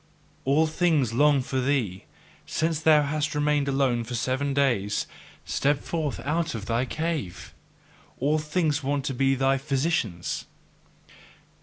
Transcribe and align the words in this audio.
All 0.45 0.65
things 0.65 1.13
long 1.13 1.43
for 1.43 1.61
thee, 1.61 2.05
since 2.47 2.79
thou 2.79 3.03
hast 3.03 3.35
remained 3.35 3.67
alone 3.67 4.03
for 4.03 4.15
seven 4.15 4.51
days 4.51 5.05
step 5.45 5.77
forth 5.77 6.19
out 6.21 6.55
of 6.55 6.65
thy 6.65 6.85
cave! 6.85 7.53
All 8.19 8.39
things 8.39 8.81
want 8.81 9.05
to 9.05 9.13
be 9.13 9.35
thy 9.35 9.59
physicians! 9.59 10.45